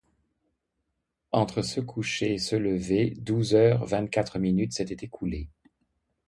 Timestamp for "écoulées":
5.05-5.47